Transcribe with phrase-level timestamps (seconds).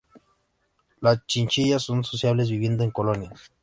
[0.99, 3.51] Las chinchillas son sociales, viviendo en colonias.